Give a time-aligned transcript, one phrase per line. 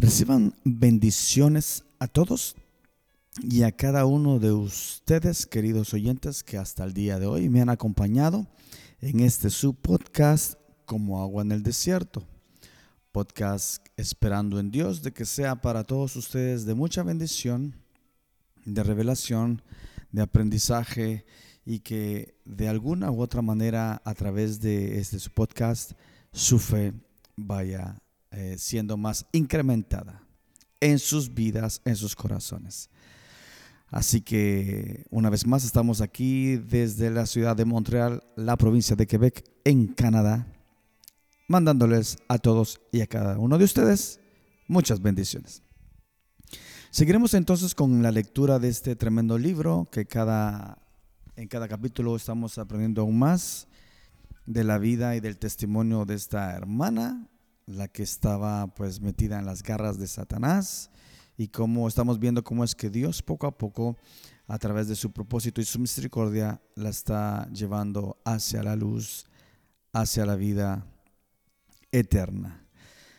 [0.00, 2.54] Reciban bendiciones a todos
[3.42, 7.60] y a cada uno de ustedes, queridos oyentes, que hasta el día de hoy me
[7.60, 8.46] han acompañado
[9.00, 10.54] en este su podcast
[10.86, 12.24] como agua en el desierto.
[13.10, 17.74] Podcast esperando en Dios de que sea para todos ustedes de mucha bendición,
[18.64, 19.62] de revelación,
[20.12, 21.26] de aprendizaje
[21.64, 25.92] y que de alguna u otra manera a través de este su podcast
[26.30, 26.92] su fe
[27.34, 28.00] vaya
[28.38, 30.22] eh, siendo más incrementada
[30.78, 32.88] en sus vidas, en sus corazones.
[33.88, 39.08] Así que una vez más estamos aquí desde la ciudad de Montreal, la provincia de
[39.08, 40.46] Quebec, en Canadá,
[41.48, 44.20] mandándoles a todos y a cada uno de ustedes
[44.68, 45.64] muchas bendiciones.
[46.92, 50.78] Seguiremos entonces con la lectura de este tremendo libro que cada,
[51.34, 53.66] en cada capítulo estamos aprendiendo aún más
[54.46, 57.28] de la vida y del testimonio de esta hermana
[57.68, 60.90] la que estaba pues metida en las garras de Satanás
[61.36, 63.96] y cómo estamos viendo cómo es que Dios poco a poco
[64.46, 69.26] a través de su propósito y su misericordia la está llevando hacia la luz,
[69.92, 70.86] hacia la vida
[71.92, 72.66] eterna.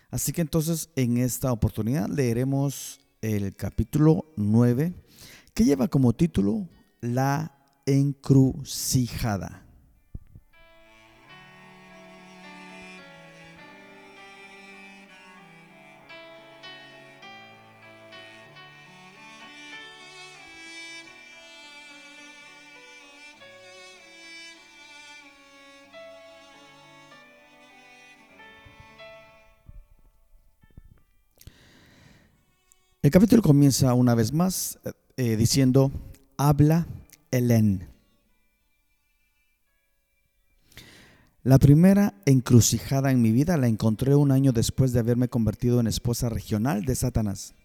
[0.10, 4.94] Así que entonces en esta oportunidad leeremos el capítulo 9
[5.54, 6.68] que lleva como título
[7.02, 9.69] La encrucijada.
[33.10, 35.92] El capítulo comienza una vez más eh, eh, diciendo,
[36.38, 36.86] habla
[37.32, 37.90] Helen.
[41.42, 45.88] La primera encrucijada en mi vida la encontré un año después de haberme convertido en
[45.88, 47.56] esposa regional de Satanás.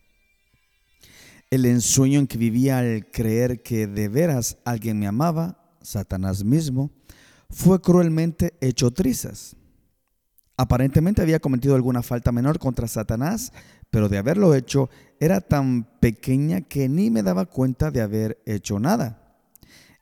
[1.50, 6.91] El ensueño en que vivía al creer que de veras alguien me amaba, Satanás mismo,
[7.50, 9.56] fue cruelmente hecho trizas.
[10.56, 13.53] Aparentemente había cometido alguna falta menor contra Satanás,
[13.91, 14.88] pero de haberlo hecho
[15.19, 19.20] era tan pequeña que ni me daba cuenta de haber hecho nada.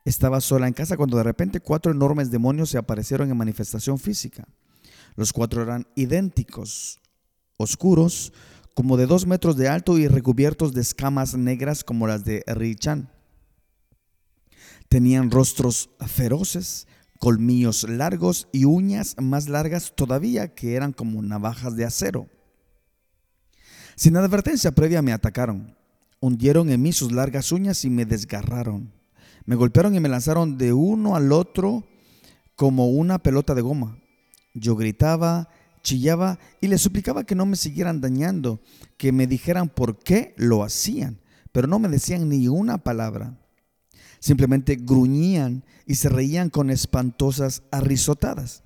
[0.04, 4.46] Estaba sola en casa cuando de repente cuatro enormes demonios se aparecieron en manifestación física.
[5.14, 7.00] Los cuatro eran idénticos,
[7.56, 8.32] oscuros,
[8.74, 13.10] como de dos metros de alto y recubiertos de escamas negras como las de Richan.
[14.88, 16.86] Tenían rostros feroces,
[17.22, 22.26] colmillos largos y uñas más largas todavía que eran como navajas de acero.
[23.94, 25.78] Sin advertencia previa me atacaron,
[26.18, 28.92] hundieron en mí sus largas uñas y me desgarraron.
[29.44, 31.86] Me golpearon y me lanzaron de uno al otro
[32.56, 34.02] como una pelota de goma.
[34.52, 35.48] Yo gritaba,
[35.84, 38.60] chillaba y les suplicaba que no me siguieran dañando,
[38.96, 41.20] que me dijeran por qué lo hacían,
[41.52, 43.38] pero no me decían ni una palabra.
[44.22, 48.62] Simplemente gruñían y se reían con espantosas arrisotadas.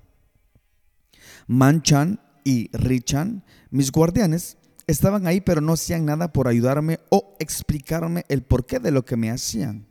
[1.46, 8.26] Manchan y Richan, mis guardianes, estaban ahí pero no hacían nada por ayudarme o explicarme
[8.28, 9.86] el porqué de lo que me hacían.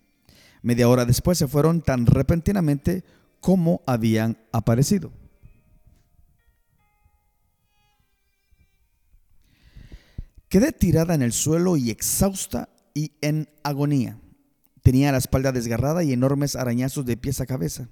[0.61, 3.03] Media hora después se fueron tan repentinamente
[3.39, 5.11] como habían aparecido.
[10.47, 14.19] Quedé tirada en el suelo y exhausta y en agonía.
[14.85, 17.89] Tenía la espalda desgarrada y enormes arañazos de pies a cabeza.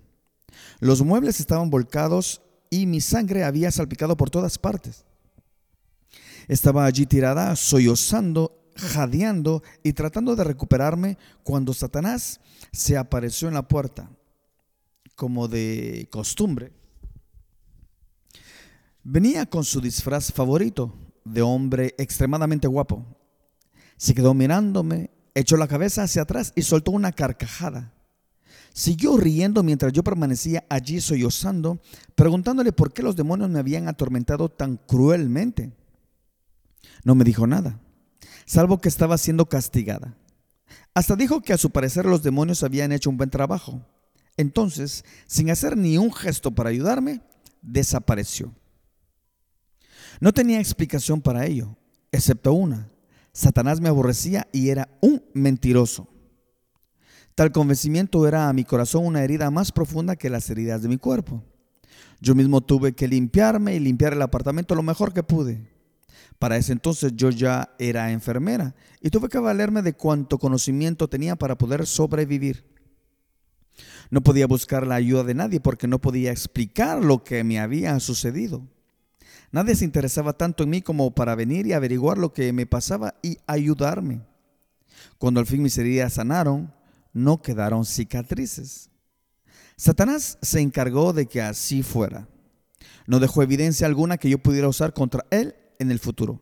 [0.79, 5.03] Los muebles estaban volcados y mi sangre había salpicado por todas partes.
[6.47, 12.39] Estaba allí tirada, sollozando, jadeando y tratando de recuperarme cuando Satanás
[12.71, 14.07] se apareció en la puerta,
[15.15, 16.73] como de costumbre.
[19.01, 20.93] Venía con su disfraz favorito,
[21.25, 23.03] de hombre extremadamente guapo.
[23.97, 27.93] Se quedó mirándome echó la cabeza hacia atrás y soltó una carcajada.
[28.73, 31.79] Siguió riendo mientras yo permanecía allí sollozando,
[32.15, 35.71] preguntándole por qué los demonios me habían atormentado tan cruelmente.
[37.03, 37.79] No me dijo nada,
[38.45, 40.17] salvo que estaba siendo castigada.
[40.95, 43.85] Hasta dijo que a su parecer los demonios habían hecho un buen trabajo.
[44.37, 47.21] Entonces, sin hacer ni un gesto para ayudarme,
[47.61, 48.53] desapareció.
[50.19, 51.75] No tenía explicación para ello,
[52.11, 52.89] excepto una.
[53.33, 56.07] Satanás me aborrecía y era un mentiroso.
[57.35, 60.97] Tal convencimiento era a mi corazón una herida más profunda que las heridas de mi
[60.97, 61.43] cuerpo.
[62.21, 65.67] Yo mismo tuve que limpiarme y limpiar el apartamento lo mejor que pude.
[66.37, 71.35] Para ese entonces yo ya era enfermera y tuve que valerme de cuanto conocimiento tenía
[71.35, 72.65] para poder sobrevivir.
[74.11, 77.99] No podía buscar la ayuda de nadie porque no podía explicar lo que me había
[77.99, 78.67] sucedido.
[79.53, 83.13] Nadie se interesaba tanto en mí como para venir y averiguar lo que me pasaba
[83.21, 84.21] y ayudarme.
[85.19, 86.73] Cuando al fin mis heridas sanaron,
[87.13, 88.89] no quedaron cicatrices.
[89.77, 92.27] Satanás se encargó de que así fuera.
[93.05, 96.41] No dejó evidencia alguna que yo pudiera usar contra él en el futuro.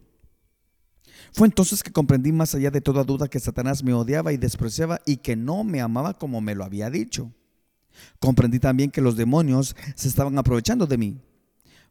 [1.34, 5.02] Fue entonces que comprendí más allá de toda duda que Satanás me odiaba y despreciaba
[5.06, 7.30] y que no me amaba como me lo había dicho.
[8.22, 11.22] Comprendí también que los demonios se estaban aprovechando de mí.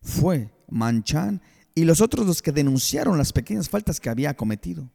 [0.02, 1.43] Fue Manchan
[1.75, 4.91] y los otros los que denunciaron las pequeñas faltas que había cometido.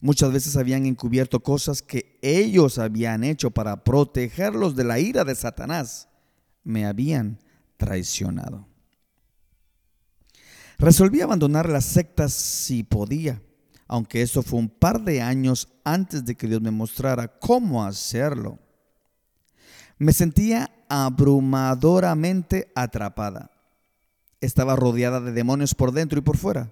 [0.00, 5.34] Muchas veces habían encubierto cosas que ellos habían hecho para protegerlos de la ira de
[5.34, 6.08] Satanás.
[6.62, 7.38] Me habían
[7.76, 8.66] traicionado.
[10.78, 13.40] Resolví abandonar las sectas si podía,
[13.86, 18.58] aunque eso fue un par de años antes de que Dios me mostrara cómo hacerlo.
[19.98, 23.53] Me sentía abrumadoramente atrapada.
[24.44, 26.70] Estaba rodeada de demonios por dentro y por fuera.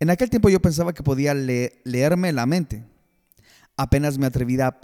[0.00, 2.84] En aquel tiempo yo pensaba que podía leerme la mente.
[3.76, 4.80] Apenas me atrevía,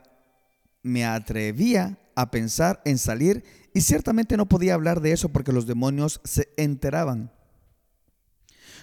[0.82, 5.66] me atrevía a pensar en salir y ciertamente no podía hablar de eso porque los
[5.66, 7.32] demonios se enteraban.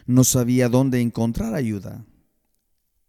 [0.08, 2.04] No sabía dónde encontrar ayuda.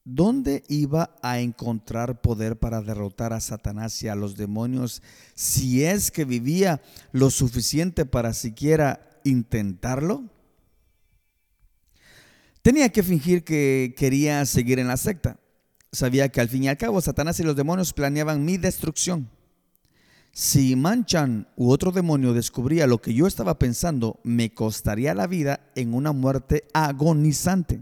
[0.04, 5.02] ¿Dónde iba a encontrar poder para derrotar a Satanás y a los demonios
[5.34, 6.82] si es que vivía
[7.12, 10.24] lo suficiente para siquiera intentarlo?
[12.62, 15.38] Tenía que fingir que quería seguir en la secta.
[15.92, 19.30] Sabía que al fin y al cabo Satanás y los demonios planeaban mi destrucción.
[20.32, 25.60] Si Manchan u otro demonio descubría lo que yo estaba pensando, me costaría la vida
[25.74, 27.80] en una muerte agonizante.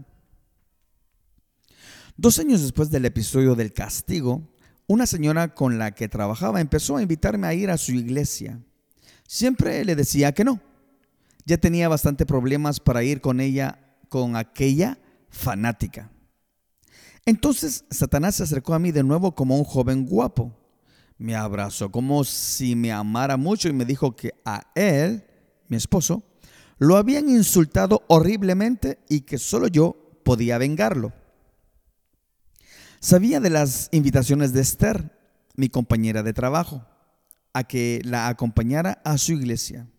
[2.17, 4.49] Dos años después del episodio del castigo,
[4.87, 8.59] una señora con la que trabajaba empezó a invitarme a ir a su iglesia.
[9.27, 10.59] Siempre le decía que no.
[11.49, 14.99] Ya tenía bastante problemas para ir con ella, con aquella
[15.29, 16.11] fanática.
[17.25, 20.55] Entonces Satanás se acercó a mí de nuevo como un joven guapo
[21.19, 25.25] me abrazó como si me amara mucho y me dijo que a él,
[25.67, 26.23] mi esposo,
[26.77, 31.13] lo habían insultado horriblemente y que solo yo podía vengarlo.
[33.01, 35.11] Sabía de las invitaciones de Esther,
[35.55, 36.85] mi compañera de trabajo,
[37.53, 39.89] a que la acompañara a su iglesia.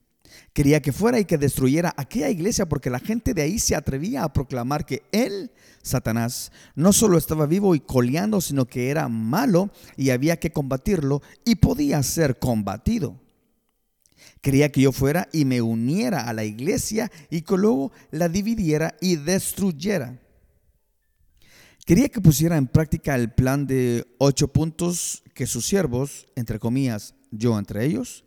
[0.52, 4.25] Quería que fuera y que destruyera aquella iglesia porque la gente de ahí se atrevía
[4.25, 5.52] a proclamar que él,
[5.82, 11.23] Satanás, no solo estaba vivo y coleando, sino que era malo y había que combatirlo
[11.44, 13.20] y podía ser combatido.
[14.41, 18.97] Quería que yo fuera y me uniera a la iglesia y que luego la dividiera
[19.00, 20.19] y destruyera.
[21.87, 27.14] Quería que pusiera en práctica el plan de ocho puntos que sus siervos, entre comillas,
[27.31, 28.25] yo entre ellos,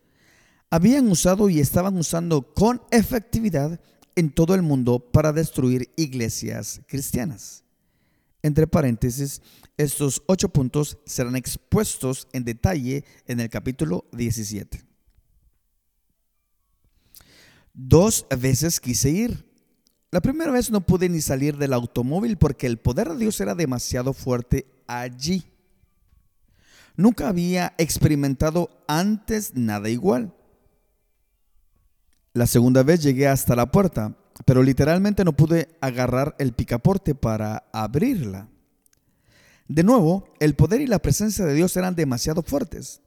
[0.74, 3.80] habían usado y estaban usando con efectividad
[4.16, 7.64] en todo el mundo para destruir iglesias cristianas.
[8.42, 9.44] Entre paréntesis,
[9.78, 14.84] estos ocho puntos serán expuestos en detalle en el capítulo 17.
[17.76, 19.46] Dos veces quise ir.
[20.10, 23.54] La primera vez no pude ni salir del automóvil porque el poder de Dios era
[23.54, 25.44] demasiado fuerte allí.
[26.96, 30.34] Nunca había experimentado antes nada igual.
[32.34, 37.70] La segunda vez llegué hasta la puerta, pero literalmente no pude agarrar el picaporte para
[37.72, 38.50] abrirla.
[39.68, 43.02] De nuevo, el poder y la presencia de Dios eran demasiado fuertes.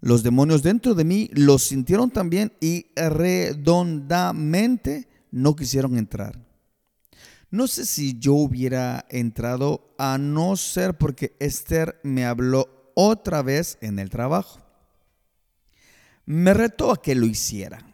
[0.00, 6.38] Los demonios dentro de mí los sintieron también y redondamente no quisieron entrar.
[7.50, 13.76] No sé si yo hubiera entrado a no ser porque Esther me habló otra vez
[13.80, 14.60] en el trabajo.
[16.24, 17.91] Me retó a que lo hiciera.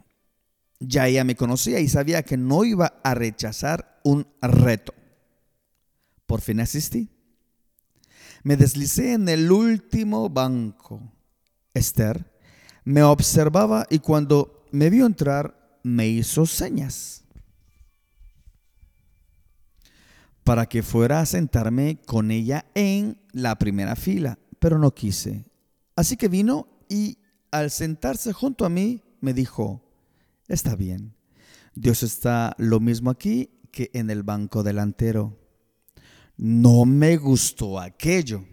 [0.80, 4.94] Ya ella me conocía y sabía que no iba a rechazar un reto.
[6.26, 7.10] Por fin asistí.
[8.44, 11.12] Me deslicé en el último banco.
[11.74, 12.32] Esther
[12.84, 17.24] me observaba y cuando me vio entrar me hizo señas
[20.48, 25.44] para que fuera a sentarme con ella en la primera fila, pero no quise.
[25.94, 27.18] Así que vino y
[27.50, 29.87] al sentarse junto a mí me dijo,
[30.48, 31.14] Está bien.
[31.74, 35.38] Dios está lo mismo aquí que en el banco delantero.
[36.36, 38.44] No me gustó aquello.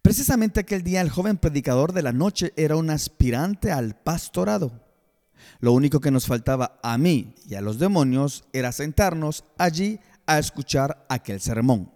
[0.00, 4.86] Precisamente aquel día el joven predicador de la noche era un aspirante al pastorado.
[5.58, 10.38] Lo único que nos faltaba a mí y a los demonios era sentarnos allí a
[10.38, 11.92] escuchar aquel sermón.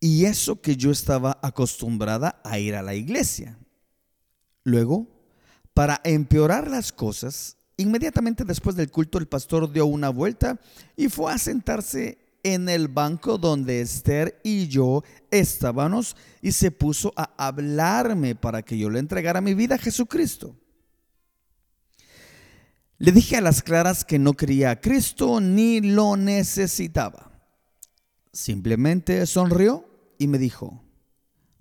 [0.00, 3.58] Y eso que yo estaba acostumbrada a ir a la iglesia.
[4.64, 5.15] Luego
[5.76, 10.58] para empeorar las cosas, Inmediatamente después del culto, el pastor dio una vuelta
[10.96, 17.12] y fue a sentarse en el banco donde Esther y yo estábamos y se puso
[17.16, 20.56] a hablarme para que yo le entregara mi vida a Jesucristo.
[22.96, 27.30] Le dije a las claras que no quería a Cristo ni lo necesitaba.
[28.32, 30.82] Simplemente sonrió y me dijo,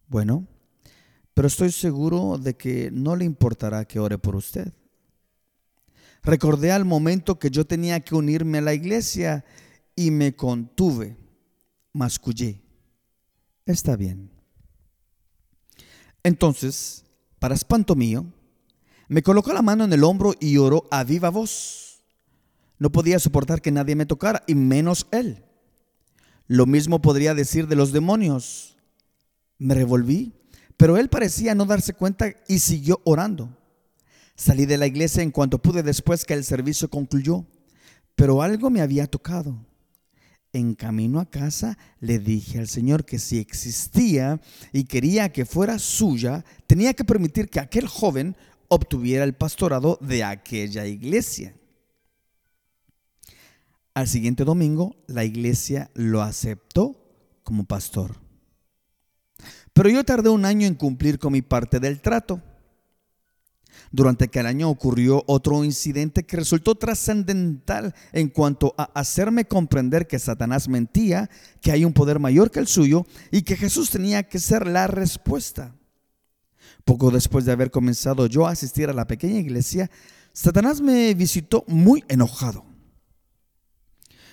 [0.07, 0.47] bueno,
[1.35, 4.73] pero estoy seguro de que no le importará que ore por usted.
[6.23, 9.45] Recordé al momento que yo tenía que unirme a la iglesia
[9.95, 11.17] y me contuve,
[11.93, 12.61] mascullé.
[13.65, 14.31] Está bien.
[16.23, 17.03] Entonces,
[17.37, 18.25] para espanto mío,
[19.09, 22.01] me colocó la mano en el hombro y oró a viva voz.
[22.79, 25.43] No podía soportar que nadie me tocara, y menos él.
[26.47, 28.77] Lo mismo podría decir de los demonios.
[29.57, 30.33] Me revolví,
[30.77, 33.49] pero él parecía no darse cuenta y siguió orando.
[34.35, 37.45] Salí de la iglesia en cuanto pude después que el servicio concluyó,
[38.15, 39.55] pero algo me había tocado.
[40.51, 44.39] En camino a casa le dije al Señor que si existía
[44.71, 48.35] y quería que fuera suya, tenía que permitir que aquel joven
[48.67, 51.55] obtuviera el pastorado de aquella iglesia.
[53.93, 57.01] Al siguiente domingo, la iglesia lo aceptó
[57.43, 58.24] como pastor.
[59.75, 62.41] Pero yo tardé un año en cumplir con mi parte del trato.
[63.91, 70.17] Durante aquel año ocurrió otro incidente que resultó trascendental en cuanto a hacerme comprender que
[70.17, 71.29] Satanás mentía,
[71.59, 74.87] que hay un poder mayor que el suyo y que Jesús tenía que ser la
[74.87, 75.75] respuesta.
[76.85, 79.91] Poco después de haber comenzado yo a asistir a la pequeña iglesia,
[80.31, 82.63] Satanás me visitó muy enojado.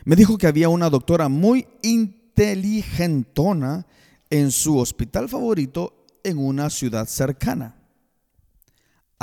[0.05, 3.89] Me dijo que había una doctora muy inteligentona
[4.33, 7.77] en su hospital favorito en una ciudad cercana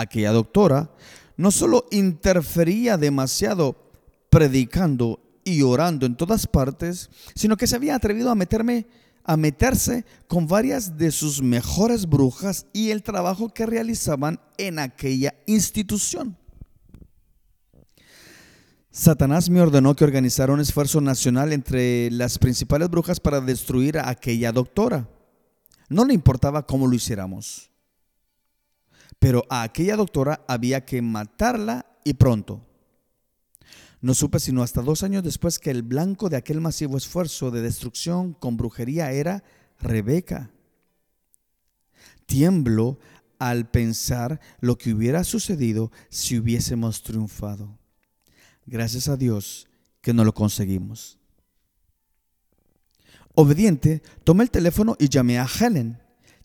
[0.01, 0.91] aquella doctora
[1.37, 3.91] no solo interfería demasiado
[4.29, 8.87] predicando y orando en todas partes, sino que se había atrevido a meterme
[9.23, 15.35] a meterse con varias de sus mejores brujas y el trabajo que realizaban en aquella
[15.45, 16.35] institución.
[18.91, 24.09] Satanás me ordenó que organizara un esfuerzo nacional entre las principales brujas para destruir a
[24.09, 25.07] aquella doctora.
[25.89, 27.69] No le importaba cómo lo hiciéramos.
[29.19, 32.65] Pero a aquella doctora había que matarla y pronto.
[34.01, 37.61] No supe sino hasta dos años después que el blanco de aquel masivo esfuerzo de
[37.61, 39.43] destrucción con brujería era
[39.79, 40.51] Rebeca.
[42.25, 42.97] Tiemblo
[43.37, 47.77] al pensar lo que hubiera sucedido si hubiésemos triunfado.
[48.69, 49.67] Gracias a Dios
[49.99, 51.17] que no lo conseguimos.
[53.33, 55.99] Obediente, tomé el teléfono y llamé a Helen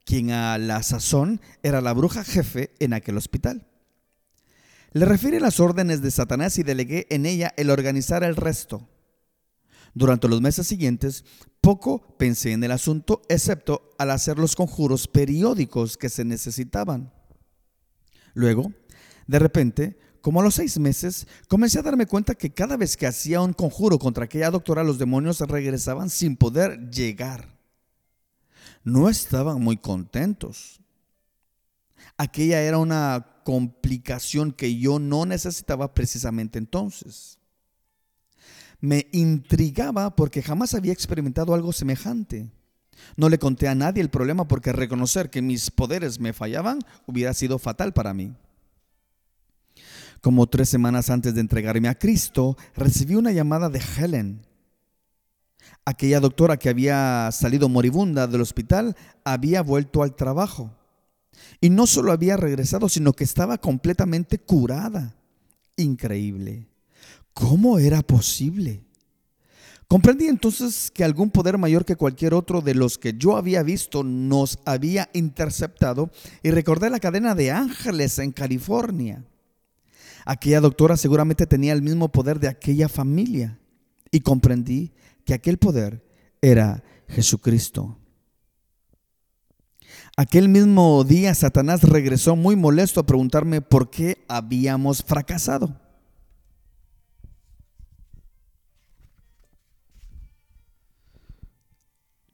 [0.07, 3.67] quien a la sazón era la bruja jefe en aquel hospital.
[4.93, 8.89] Le refiere las órdenes de Satanás y delegué en ella el organizar el resto.
[9.93, 11.27] Durante los meses siguientes,
[11.61, 17.13] poco pensé en el asunto, excepto al hacer los conjuros periódicos que se necesitaban.
[18.33, 18.73] Luego,
[19.27, 23.07] de repente, como a los seis meses, comencé a darme cuenta que cada vez que
[23.07, 27.55] hacía un conjuro contra aquella doctora, los demonios regresaban sin poder llegar
[28.85, 30.81] no estaban muy contentos.
[32.17, 37.39] Aquella era una complicación que yo no necesitaba precisamente entonces.
[38.81, 42.51] Me intrigaba porque jamás había experimentado algo semejante.
[43.17, 47.33] No le conté a nadie el problema porque reconocer que mis poderes me fallaban hubiera
[47.35, 48.35] sido fatal para mí.
[50.25, 54.41] Como tres semanas antes de entregarme a Cristo, recibí una llamada de Helen,
[55.85, 60.71] Aquella doctora que había salido moribunda del hospital había vuelto al trabajo.
[61.61, 65.15] Y no solo había regresado, sino que estaba completamente curada.
[65.77, 66.69] Increíble.
[67.35, 68.83] ¿Cómo era posible?
[69.89, 74.03] Comprendí entonces que algún poder mayor que cualquier otro de los que yo había visto
[74.03, 76.11] nos había interceptado
[76.43, 79.23] y recordé la cadena de ángeles en California.
[80.25, 83.59] Aquella doctora seguramente tenía el mismo poder de aquella familia
[84.11, 84.93] y comprendí
[85.25, 86.05] que aquel poder
[86.41, 87.99] era Jesucristo.
[90.17, 95.81] Aquel mismo día Satanás regresó muy molesto a preguntarme por qué habíamos fracasado.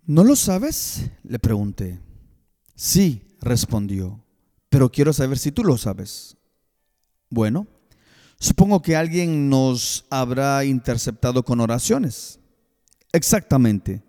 [0.04, 1.10] ¿No lo sabes?
[1.22, 2.00] Le pregunté.
[2.74, 4.24] Sí, respondió,
[4.68, 6.36] pero quiero saber si tú lo sabes.
[7.30, 7.68] Bueno,
[8.40, 12.40] supongo que alguien nos habrá interceptado con oraciones.
[13.12, 14.02] Exactamente,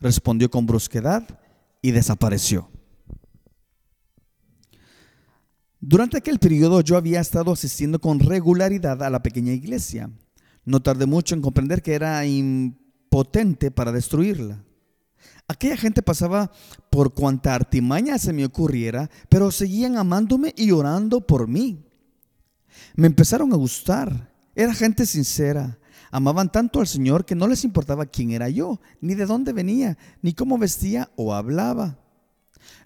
[0.00, 1.40] respondió con brusquedad
[1.80, 2.68] y desapareció.
[5.80, 10.10] Durante aquel periodo yo había estado asistiendo con regularidad a la pequeña iglesia.
[10.64, 14.64] No tardé mucho en comprender que era impotente para destruirla.
[15.46, 16.50] Aquella gente pasaba
[16.90, 21.87] por cuanta artimaña se me ocurriera, pero seguían amándome y orando por mí.
[22.94, 24.32] Me empezaron a gustar.
[24.54, 25.78] Era gente sincera.
[26.10, 29.98] Amaban tanto al Señor que no les importaba quién era yo, ni de dónde venía,
[30.22, 31.98] ni cómo vestía o hablaba.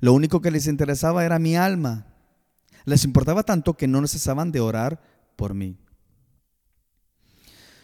[0.01, 2.07] Lo único que les interesaba era mi alma.
[2.85, 5.01] Les importaba tanto que no cesaban de orar
[5.37, 5.77] por mí.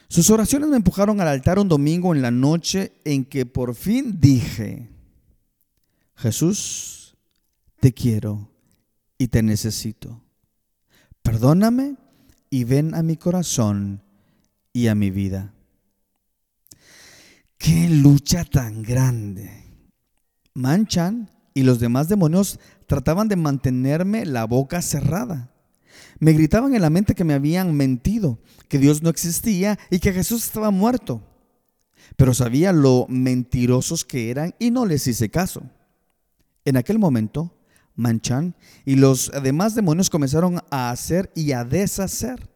[0.08, 4.18] Sus oraciones me empujaron al altar un domingo en la noche en que por fin
[4.18, 4.88] dije,
[6.16, 7.14] Jesús,
[7.78, 8.50] te quiero
[9.18, 10.22] y te necesito.
[11.38, 11.94] Perdóname
[12.50, 14.02] y ven a mi corazón
[14.72, 15.54] y a mi vida.
[17.56, 19.48] Qué lucha tan grande.
[20.54, 25.52] Manchan y los demás demonios trataban de mantenerme la boca cerrada.
[26.18, 30.12] Me gritaban en la mente que me habían mentido, que Dios no existía y que
[30.12, 31.22] Jesús estaba muerto.
[32.16, 35.62] Pero sabía lo mentirosos que eran y no les hice caso.
[36.64, 37.54] En aquel momento,
[37.98, 38.54] Manchan
[38.86, 42.48] y los demás demonios comenzaron a hacer y a deshacer.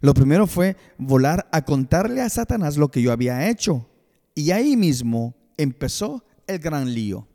[0.00, 3.88] Lo primero fue volar a contarle a Satanás lo que yo había hecho.
[4.34, 7.28] Y ahí mismo empezó el gran lío.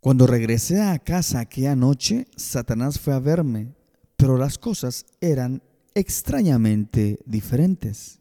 [0.00, 3.74] Cuando regresé a casa aquella noche, Satanás fue a verme,
[4.16, 5.62] pero las cosas eran
[5.94, 8.20] extrañamente diferentes.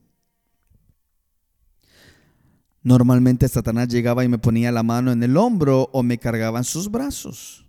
[2.83, 6.65] Normalmente Satanás llegaba y me ponía la mano en el hombro o me cargaba en
[6.65, 7.65] sus brazos.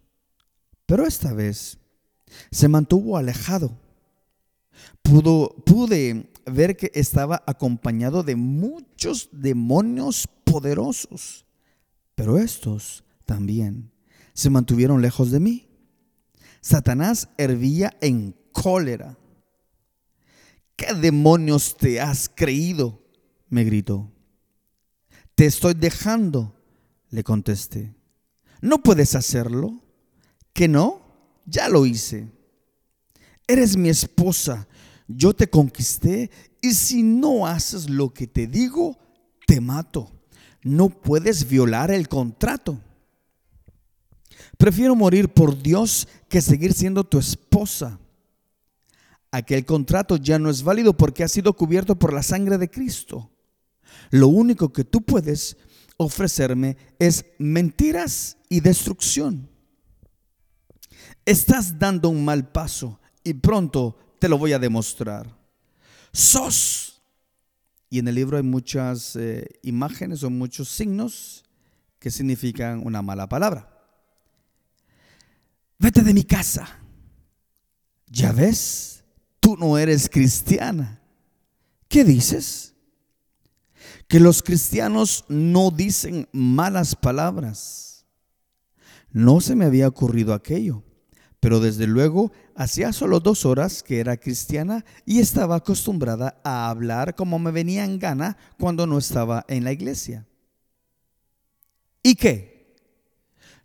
[0.87, 1.79] Pero esta vez
[2.51, 3.79] se mantuvo alejado.
[5.03, 11.47] pude ver que estaba acompañado de muchos demonios poderosos,
[12.15, 13.93] pero estos también
[14.35, 15.69] se mantuvieron lejos de mí.
[16.61, 19.17] Satanás hervía en cólera.
[20.77, 23.01] ¿Qué demonios te has creído?
[23.49, 24.14] me gritó.
[25.35, 26.55] Te estoy dejando,
[27.11, 27.95] le contesté.
[28.61, 29.83] ¿No puedes hacerlo?
[30.53, 31.03] ¿Que no?
[31.47, 32.29] Ya lo hice.
[33.47, 34.67] Eres mi esposa,
[35.07, 36.31] yo te conquisté
[36.63, 38.97] y si no haces lo que te digo,
[39.47, 40.11] te mato.
[40.63, 42.81] No puedes violar el contrato.
[44.57, 47.99] Prefiero morir por Dios que seguir siendo tu esposa.
[49.31, 53.31] Aquel contrato ya no es válido porque ha sido cubierto por la sangre de Cristo.
[54.11, 55.57] Lo único que tú puedes
[55.97, 59.49] ofrecerme es mentiras y destrucción.
[61.25, 65.37] Estás dando un mal paso y pronto te lo voy a demostrar.
[66.13, 67.03] Sos.
[67.91, 71.45] Y en el libro hay muchas eh, imágenes o muchos signos
[71.99, 73.75] que significan una mala palabra
[75.85, 76.81] vete de mi casa.
[78.07, 79.05] Ya ves,
[79.41, 81.01] tú no eres cristiana.
[81.89, 82.74] ¿Qué dices?
[84.09, 88.07] Que los cristianos no dicen malas palabras.
[89.11, 90.83] No se me había ocurrido aquello,
[91.41, 97.15] pero desde luego hacía solo dos horas que era cristiana y estaba acostumbrada a hablar
[97.15, 100.27] como me venía en gana cuando no estaba en la iglesia.
[102.03, 102.55] ¿Y qué?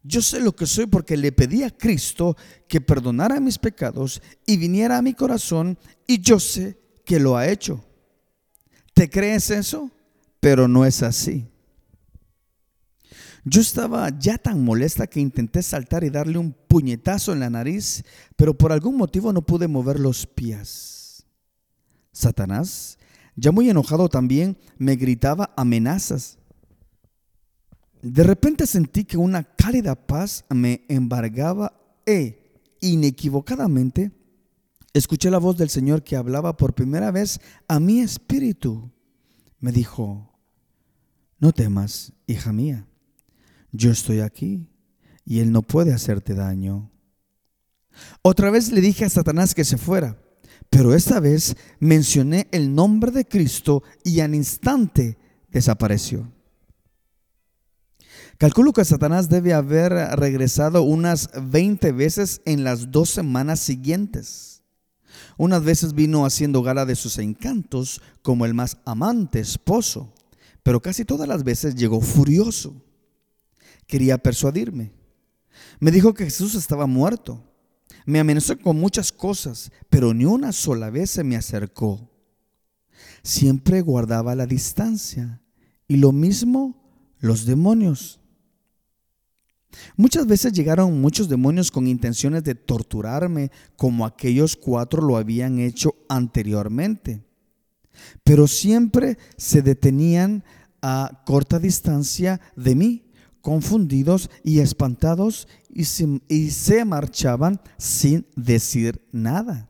[0.03, 4.57] Yo sé lo que soy porque le pedí a Cristo que perdonara mis pecados y
[4.57, 7.83] viniera a mi corazón y yo sé que lo ha hecho.
[8.93, 9.91] ¿Te crees eso?
[10.39, 11.47] Pero no es así.
[13.45, 18.03] Yo estaba ya tan molesta que intenté saltar y darle un puñetazo en la nariz,
[18.35, 21.25] pero por algún motivo no pude mover los pies.
[22.11, 22.97] Satanás,
[23.35, 26.37] ya muy enojado también, me gritaba amenazas.
[28.01, 31.73] De repente sentí que una cálida paz me embargaba
[32.05, 34.11] e inequivocadamente
[34.93, 38.91] escuché la voz del Señor que hablaba por primera vez a mi espíritu.
[39.59, 40.28] Me dijo,
[41.39, 42.87] no temas, hija mía,
[43.71, 44.67] yo estoy aquí
[45.25, 46.91] y Él no puede hacerte daño.
[48.21, 50.17] Otra vez le dije a Satanás que se fuera,
[50.69, 55.17] pero esta vez mencioné el nombre de Cristo y al instante
[55.49, 56.31] desapareció.
[58.37, 64.63] Calculo que Satanás debe haber regresado unas 20 veces en las dos semanas siguientes.
[65.37, 70.13] Unas veces vino haciendo gala de sus encantos como el más amante esposo,
[70.63, 72.81] pero casi todas las veces llegó furioso.
[73.87, 74.91] Quería persuadirme.
[75.79, 77.43] Me dijo que Jesús estaba muerto.
[78.05, 82.09] Me amenazó con muchas cosas, pero ni una sola vez se me acercó.
[83.23, 85.41] Siempre guardaba la distancia.
[85.87, 86.79] Y lo mismo
[87.19, 88.19] los demonios.
[89.95, 95.95] Muchas veces llegaron muchos demonios con intenciones de torturarme, como aquellos cuatro lo habían hecho
[96.07, 97.23] anteriormente.
[98.23, 100.43] Pero siempre se detenían
[100.81, 109.69] a corta distancia de mí, confundidos y espantados, y se, marchaban sin decir nada.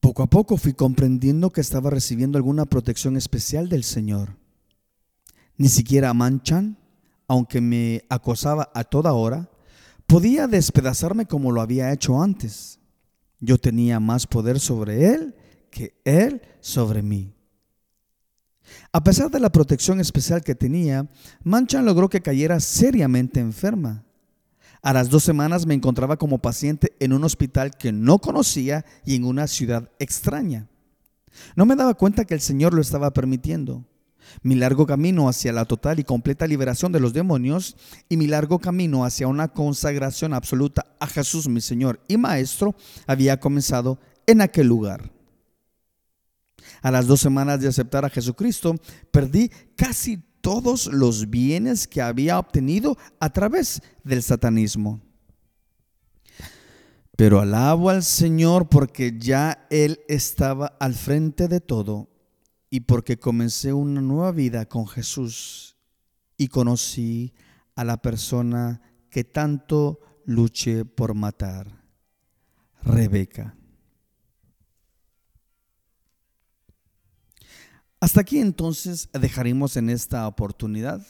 [0.00, 4.36] Poco a poco fui comprendiendo que estaba recibiendo alguna protección especial del Señor.
[5.56, 6.76] Ni siquiera Manchan,
[7.28, 9.48] aunque me acosaba a toda hora,
[10.06, 12.80] podía despedazarme como lo había hecho antes.
[13.42, 15.34] Yo tenía más poder sobre él
[15.68, 17.34] que él sobre mí.
[18.92, 21.08] A pesar de la protección especial que tenía,
[21.42, 24.04] Manchan logró que cayera seriamente enferma.
[24.80, 29.16] A las dos semanas me encontraba como paciente en un hospital que no conocía y
[29.16, 30.68] en una ciudad extraña.
[31.56, 33.84] No me daba cuenta que el Señor lo estaba permitiendo.
[34.42, 37.76] Mi largo camino hacia la total y completa liberación de los demonios
[38.08, 42.74] y mi largo camino hacia una consagración absoluta a Jesús, mi Señor y Maestro,
[43.06, 45.10] había comenzado en aquel lugar.
[46.80, 48.74] A las dos semanas de aceptar a Jesucristo,
[49.10, 55.00] perdí casi todos los bienes que había obtenido a través del satanismo.
[57.16, 62.08] Pero alabo al Señor porque ya Él estaba al frente de todo
[62.72, 65.76] y porque comencé una nueva vida con Jesús
[66.38, 67.34] y conocí
[67.74, 68.80] a la persona
[69.10, 71.66] que tanto luché por matar,
[72.82, 73.54] Rebeca.
[78.00, 81.06] Hasta aquí entonces dejaremos en esta oportunidad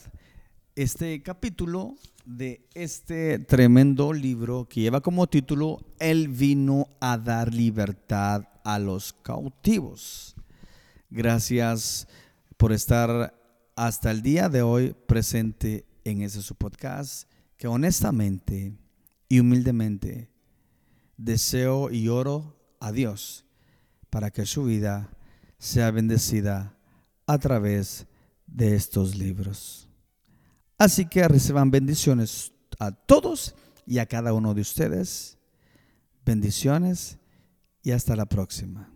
[0.75, 1.94] este capítulo
[2.25, 9.12] de este tremendo libro que lleva como título Él vino a dar libertad a los
[9.12, 10.35] cautivos.
[11.14, 12.09] Gracias
[12.57, 13.38] por estar
[13.77, 18.79] hasta el día de hoy presente en ese su podcast que honestamente
[19.29, 20.31] y humildemente
[21.18, 23.44] deseo y oro a Dios
[24.09, 25.11] para que su vida
[25.59, 26.79] sea bendecida
[27.27, 28.07] a través
[28.46, 29.90] de estos libros.
[30.79, 33.55] Así que reciban bendiciones a todos
[33.87, 35.37] y a cada uno de ustedes.
[36.25, 37.18] Bendiciones
[37.83, 38.91] y hasta la próxima.